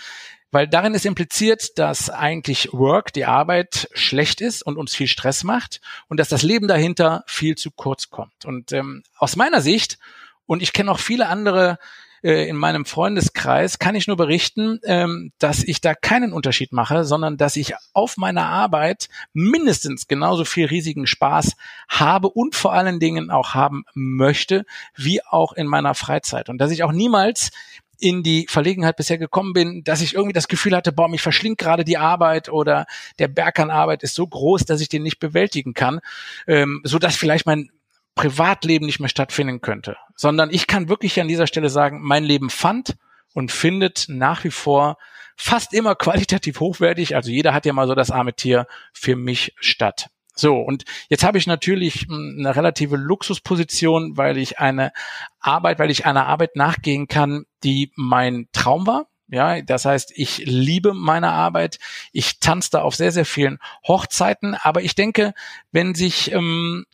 [0.52, 5.44] weil darin ist impliziert, dass eigentlich Work, die Arbeit, schlecht ist und uns viel Stress
[5.44, 8.46] macht und dass das Leben dahinter viel zu kurz kommt.
[8.46, 9.98] Und ähm, aus meiner Sicht,
[10.46, 11.78] und ich kenne auch viele andere
[12.26, 17.06] äh, in meinem Freundeskreis, kann ich nur berichten, ähm, dass ich da keinen Unterschied mache,
[17.06, 21.56] sondern dass ich auf meiner Arbeit mindestens genauso viel riesigen Spaß
[21.88, 26.50] habe und vor allen Dingen auch haben möchte, wie auch in meiner Freizeit.
[26.50, 27.52] Und dass ich auch niemals
[28.00, 31.58] in die Verlegenheit bisher gekommen bin, dass ich irgendwie das Gefühl hatte, boah, mich verschlingt
[31.58, 32.86] gerade die Arbeit oder
[33.20, 36.00] der Berg an Arbeit ist so groß, dass ich den nicht bewältigen kann,
[36.48, 37.70] ähm, so dass vielleicht mein
[38.16, 42.50] Privatleben nicht mehr stattfinden könnte, sondern ich kann wirklich an dieser Stelle sagen, mein Leben
[42.50, 42.96] fand
[43.34, 44.98] und findet nach wie vor
[45.36, 49.54] fast immer qualitativ hochwertig, also jeder hat ja mal so das arme Tier für mich
[49.60, 50.10] statt.
[50.36, 54.92] So, und jetzt habe ich natürlich hm, eine relative Luxusposition, weil ich eine
[55.40, 59.08] Arbeit, weil ich einer Arbeit nachgehen kann, die mein Traum war.
[59.28, 61.80] Ja, das heißt, ich liebe meine Arbeit.
[62.12, 64.56] Ich tanze da auf sehr, sehr vielen Hochzeiten.
[64.56, 65.34] Aber ich denke,
[65.72, 66.86] wenn sich, ähm,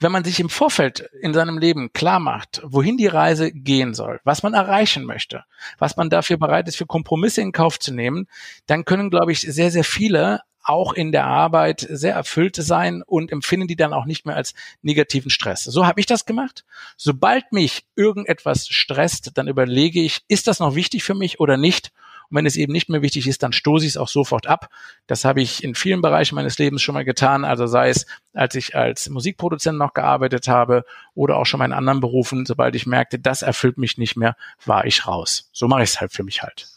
[0.00, 4.20] wenn man sich im Vorfeld in seinem Leben klar macht, wohin die Reise gehen soll,
[4.24, 5.44] was man erreichen möchte,
[5.78, 8.28] was man dafür bereit ist, für Kompromisse in Kauf zu nehmen,
[8.66, 13.32] dann können, glaube ich, sehr, sehr viele auch in der Arbeit sehr erfüllt sein und
[13.32, 15.64] empfinden die dann auch nicht mehr als negativen Stress.
[15.64, 16.64] So habe ich das gemacht.
[16.96, 21.92] Sobald mich irgendetwas stresst, dann überlege ich, ist das noch wichtig für mich oder nicht?
[22.30, 24.68] Und wenn es eben nicht mehr wichtig ist, dann stoße ich es auch sofort ab.
[25.06, 27.44] Das habe ich in vielen Bereichen meines Lebens schon mal getan.
[27.44, 31.72] Also sei es, als ich als Musikproduzent noch gearbeitet habe oder auch schon mal in
[31.72, 32.44] anderen Berufen.
[32.44, 35.48] Sobald ich merkte, das erfüllt mich nicht mehr, war ich raus.
[35.52, 36.68] So mache ich es halt für mich halt.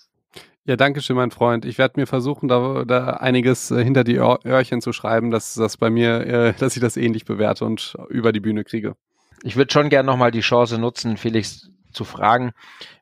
[0.65, 1.65] Ja, danke schön, mein Freund.
[1.65, 5.75] Ich werde mir versuchen, da, da einiges äh, hinter die Öhrchen zu schreiben, dass das
[5.75, 8.95] bei mir, äh, dass ich das ähnlich bewerte und über die Bühne kriege.
[9.41, 12.51] Ich würde schon gerne nochmal die Chance nutzen, Felix zu fragen,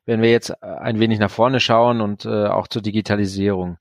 [0.06, 3.76] wenn wir jetzt ein wenig nach vorne schauen und äh, auch zur Digitalisierung.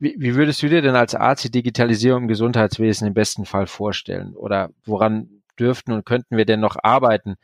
[0.00, 3.68] Wie, wie würdest du dir denn als Arzt die Digitalisierung im Gesundheitswesen im besten Fall
[3.68, 4.34] vorstellen?
[4.34, 7.36] Oder woran dürften und könnten wir denn noch arbeiten?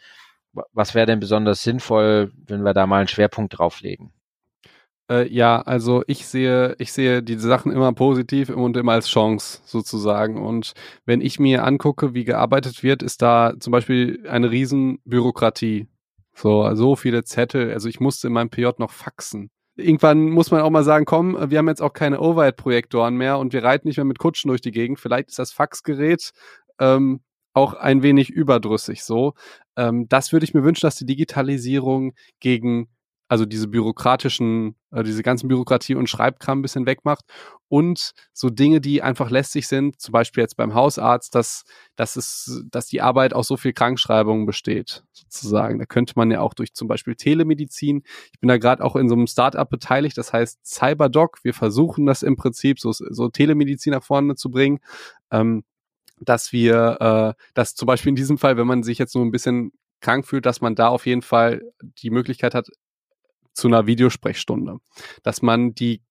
[0.73, 4.11] Was wäre denn besonders sinnvoll, wenn wir da mal einen Schwerpunkt drauflegen?
[5.09, 9.61] Äh, ja, also ich sehe, ich sehe die Sachen immer positiv und immer als Chance
[9.65, 10.43] sozusagen.
[10.45, 10.73] Und
[11.05, 15.89] wenn ich mir angucke, wie gearbeitet wird, ist da zum Beispiel eine Riesenbürokratie.
[16.35, 17.73] So, so viele Zettel.
[17.73, 19.51] Also ich musste in meinem PJ noch faxen.
[19.77, 23.53] Irgendwann muss man auch mal sagen, komm, wir haben jetzt auch keine Overhead-Projektoren mehr und
[23.53, 24.99] wir reiten nicht mehr mit Kutschen durch die Gegend.
[24.99, 26.33] Vielleicht ist das Faxgerät
[26.81, 27.21] ähm,
[27.53, 29.35] auch ein wenig überdrüssig so.
[29.77, 32.89] Ähm, das würde ich mir wünschen, dass die Digitalisierung gegen
[33.29, 37.25] also diese bürokratischen, äh, diese ganzen Bürokratie und Schreibkram ein bisschen wegmacht
[37.69, 41.65] und so Dinge, die einfach lästig sind, zum Beispiel jetzt beim Hausarzt, dass,
[41.97, 45.79] dass es, dass die Arbeit aus so viel Krankschreibungen besteht, sozusagen.
[45.79, 49.09] Da könnte man ja auch durch zum Beispiel Telemedizin, ich bin da gerade auch in
[49.09, 53.93] so einem Startup beteiligt, das heißt Cyberdoc, wir versuchen das im Prinzip so, so Telemedizin
[53.93, 54.79] nach vorne zu bringen,
[55.33, 55.65] ähm,
[56.21, 59.33] dass wir, äh, dass zum Beispiel in diesem Fall, wenn man sich jetzt nur ein
[59.33, 61.63] bisschen krank fühlt, dass man da auf jeden Fall
[61.99, 62.69] die Möglichkeit hat,
[63.57, 64.79] zu einer Videosprechstunde.
[65.23, 66.03] Dass man die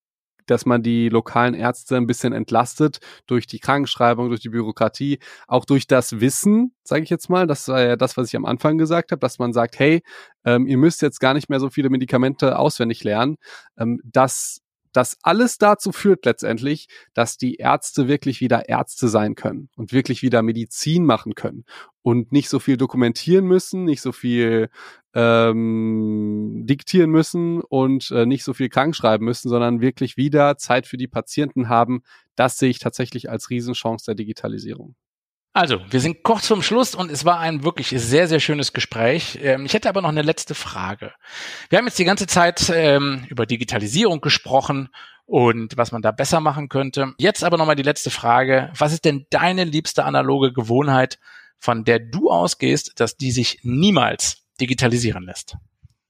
[0.47, 5.65] dass man die lokalen Ärzte ein bisschen entlastet durch die Krankenschreibung, durch die Bürokratie, auch
[5.65, 7.47] durch das Wissen, sage ich jetzt mal.
[7.47, 10.03] Das war ja das, was ich am Anfang gesagt habe, dass man sagt, hey,
[10.43, 13.38] ähm, ihr müsst jetzt gar nicht mehr so viele Medikamente auswendig lernen.
[13.77, 14.62] Ähm, das
[14.95, 20.21] das alles dazu führt letztendlich, dass die Ärzte wirklich wieder Ärzte sein können und wirklich
[20.21, 21.65] wieder Medizin machen können
[22.01, 24.69] und nicht so viel dokumentieren müssen, nicht so viel
[25.13, 30.88] ähm, diktieren müssen und äh, nicht so viel krank schreiben müssen, sondern wirklich wieder Zeit
[30.88, 32.03] für die Patienten haben.
[32.36, 34.95] Das sehe ich tatsächlich als Riesenchance der Digitalisierung.
[35.56, 39.39] Also, wir sind kurz zum Schluss und es war ein wirklich sehr, sehr schönes Gespräch.
[39.41, 41.13] Ähm, ich hätte aber noch eine letzte Frage.
[41.70, 44.89] Wir haben jetzt die ganze Zeit ähm, über Digitalisierung gesprochen
[45.26, 47.13] und was man da besser machen könnte.
[47.20, 48.70] Jetzt aber nochmal die letzte Frage.
[48.78, 51.20] Was ist denn deine liebste analoge Gewohnheit,
[51.58, 55.56] von der du ausgehst, dass die sich niemals digitalisieren lässt?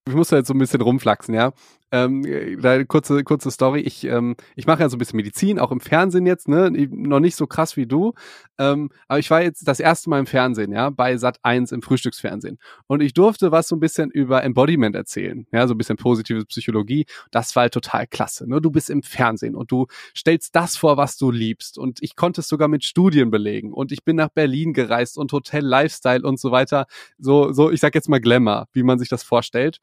[0.07, 1.53] Ich muss da jetzt so ein bisschen rumflaxen, ja.
[1.95, 3.79] Ähm, kurze, kurze Story.
[3.79, 6.69] Ich, ähm, ich mache ja so ein bisschen Medizin, auch im Fernsehen jetzt, ne?
[6.89, 8.13] Noch nicht so krass wie du.
[8.57, 11.81] Ähm, aber ich war jetzt das erste Mal im Fernsehen, ja, bei Sat 1 im
[11.81, 12.57] Frühstücksfernsehen.
[12.87, 16.43] Und ich durfte was so ein bisschen über Embodiment erzählen, ja, so ein bisschen positive
[16.45, 17.05] Psychologie.
[17.31, 18.49] Das war halt total klasse.
[18.49, 18.59] Ne?
[18.59, 21.77] Du bist im Fernsehen und du stellst das vor, was du liebst.
[21.77, 23.71] Und ich konnte es sogar mit Studien belegen.
[23.71, 26.87] Und ich bin nach Berlin gereist und Hotel Lifestyle und so weiter.
[27.17, 29.79] So, so, ich sag jetzt mal Glamour, wie man sich das vorstellt.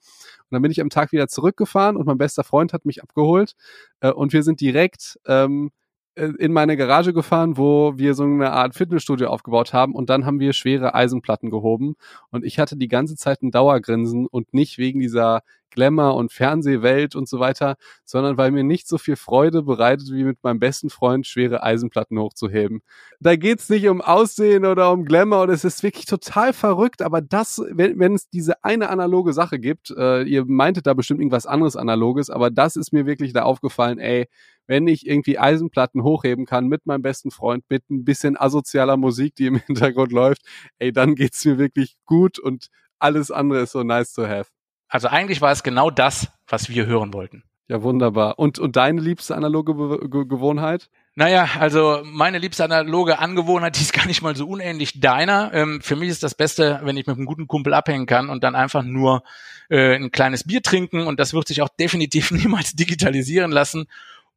[0.52, 3.54] Und dann bin ich am Tag wieder zurückgefahren und mein bester Freund hat mich abgeholt
[4.00, 5.81] äh, und wir sind direkt ähm, äh,
[6.14, 9.94] in meine Garage gefahren, wo wir so eine Art Fitnessstudio aufgebaut haben.
[9.94, 11.94] Und dann haben wir schwere Eisenplatten gehoben.
[12.30, 14.26] Und ich hatte die ganze Zeit ein Dauergrinsen.
[14.26, 18.98] Und nicht wegen dieser Glamour und Fernsehwelt und so weiter, sondern weil mir nicht so
[18.98, 22.82] viel Freude bereitet, wie mit meinem besten Freund schwere Eisenplatten hochzuheben.
[23.20, 27.60] Da geht's nicht um Aussehen oder um Glamour, das ist wirklich total verrückt, aber das,
[27.70, 31.76] wenn, wenn es diese eine analoge Sache gibt, äh, ihr meintet da bestimmt irgendwas anderes
[31.76, 34.28] analoges, aber das ist mir wirklich da aufgefallen, ey,
[34.72, 39.34] wenn ich irgendwie Eisenplatten hochheben kann mit meinem besten Freund, mit ein bisschen asozialer Musik,
[39.34, 40.40] die im Hintergrund läuft,
[40.78, 44.46] ey, dann geht's mir wirklich gut und alles andere ist so nice to have.
[44.88, 47.44] Also eigentlich war es genau das, was wir hören wollten.
[47.68, 48.38] Ja, wunderbar.
[48.38, 50.88] Und, und deine liebste analoge Be Ge Gewohnheit?
[51.14, 55.52] Naja, also meine liebste analoge Angewohnheit, die ist gar nicht mal so unähnlich deiner.
[55.52, 58.42] Ähm, für mich ist das Beste, wenn ich mit einem guten Kumpel abhängen kann und
[58.42, 59.22] dann einfach nur
[59.68, 63.86] äh, ein kleines Bier trinken und das wird sich auch definitiv niemals digitalisieren lassen.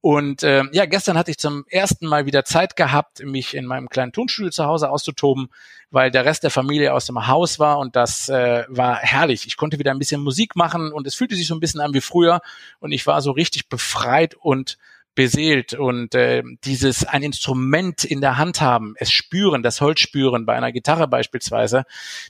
[0.06, 3.90] Und äh, ja, gestern hatte ich zum ersten Mal wieder Zeit gehabt, mich in meinem
[3.90, 5.48] kleinen Tonstudio zu Hause auszutoben,
[5.90, 9.48] weil der Rest der Familie aus dem Haus war und das äh, war herrlich.
[9.48, 11.96] Ich konnte wieder ein bisschen Musik machen und es fühlte sich so ein bisschen an
[11.96, 12.42] wie früher
[12.80, 14.78] und ich war so richtig befreit und
[15.16, 20.46] beseelt und äh, dieses ein Instrument in der Hand haben, es spüren, das Holz spüren
[20.46, 21.84] bei einer Gitarre beispielsweise,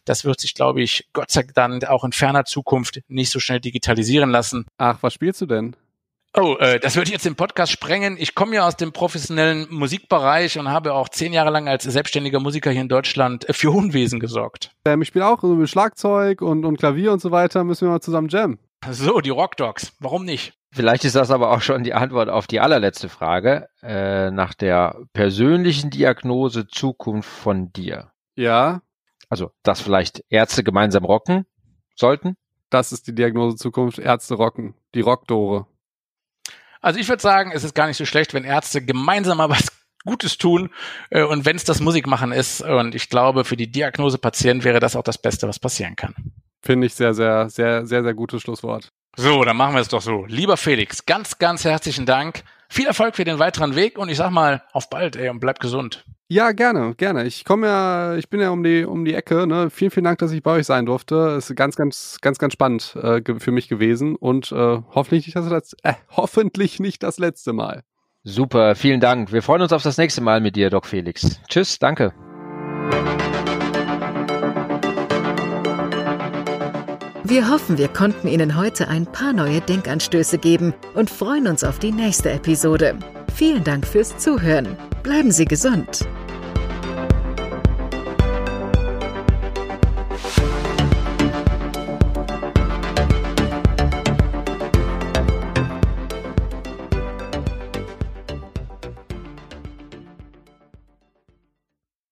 [0.05, 3.59] das wird sich, glaube ich, Gott sei Dank auch in ferner Zukunft nicht so schnell
[3.59, 4.65] digitalisieren lassen.
[4.77, 5.75] Ach, was spielst du denn?
[6.37, 8.17] Oh, äh, das würde ich jetzt den Podcast sprengen.
[8.19, 12.41] Ich komme ja aus dem professionellen Musikbereich und habe auch zehn Jahre lang als selbstständiger
[12.41, 14.71] Musiker hier in Deutschland äh, für Unwesen gesorgt.
[14.85, 17.63] Ähm, ich spiele auch so mit Schlagzeug und, und Klavier und so weiter.
[17.63, 18.59] Müssen wir mal zusammen jammen.
[18.89, 19.93] So, die Rock Dogs.
[19.99, 20.53] Warum nicht?
[20.73, 24.97] Vielleicht ist das aber auch schon die Antwort auf die allerletzte Frage äh, nach der
[25.13, 28.11] persönlichen Diagnose Zukunft von dir.
[28.35, 28.81] Ja.
[29.29, 31.45] Also, dass vielleicht Ärzte gemeinsam rocken
[31.95, 32.35] sollten?
[32.69, 33.99] Das ist die Diagnose Zukunft.
[33.99, 34.75] Ärzte rocken.
[34.93, 35.67] Die Rockdore.
[36.81, 39.67] Also ich würde sagen, es ist gar nicht so schlecht, wenn Ärzte gemeinsam mal was
[40.05, 40.69] Gutes tun
[41.09, 42.61] äh, und wenn es das Musikmachen ist.
[42.61, 46.13] Und ich glaube, für die Diagnose Patient wäre das auch das Beste, was passieren kann.
[46.61, 48.91] Finde ich sehr, sehr, sehr, sehr, sehr gutes Schlusswort.
[49.17, 50.25] So, dann machen wir es doch so.
[50.25, 52.43] Lieber Felix, ganz, ganz herzlichen Dank.
[52.69, 55.59] Viel Erfolg für den weiteren Weg und ich sag mal, auf bald, ey, und bleib
[55.59, 56.03] gesund.
[56.27, 57.25] Ja, gerne, gerne.
[57.25, 59.45] Ich komme ja, ich bin ja um die, um die Ecke.
[59.45, 59.69] Ne?
[59.69, 61.35] Vielen, vielen Dank, dass ich bei euch sein durfte.
[61.37, 65.35] Es ist ganz, ganz, ganz, ganz spannend äh, für mich gewesen und äh, hoffentlich nicht
[65.35, 67.83] das äh, hoffentlich nicht das letzte Mal.
[68.23, 69.31] Super, vielen Dank.
[69.31, 71.39] Wir freuen uns auf das nächste Mal mit dir, Doc Felix.
[71.47, 72.11] Tschüss, danke.
[77.23, 81.77] Wir hoffen, wir konnten Ihnen heute ein paar neue Denkanstöße geben und freuen uns auf
[81.77, 82.97] die nächste Episode.
[83.35, 84.75] Vielen Dank fürs Zuhören.
[85.05, 86.07] Bleiben Sie gesund.